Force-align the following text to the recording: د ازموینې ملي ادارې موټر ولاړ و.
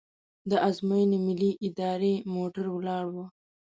د 0.49 0.51
ازموینې 0.69 1.17
ملي 1.27 1.51
ادارې 1.67 2.13
موټر 2.33 2.65
ولاړ 2.71 3.05
و. 3.13 3.15